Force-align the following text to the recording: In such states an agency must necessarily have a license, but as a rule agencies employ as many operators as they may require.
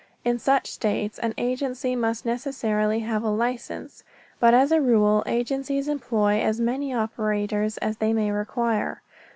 In 0.25 0.39
such 0.39 0.71
states 0.71 1.19
an 1.19 1.35
agency 1.37 1.95
must 1.95 2.25
necessarily 2.25 3.01
have 3.01 3.21
a 3.21 3.29
license, 3.29 4.03
but 4.39 4.51
as 4.51 4.71
a 4.71 4.81
rule 4.81 5.21
agencies 5.27 5.87
employ 5.87 6.41
as 6.41 6.59
many 6.59 6.91
operators 6.91 7.77
as 7.77 7.97
they 7.97 8.11
may 8.11 8.31
require. 8.31 9.03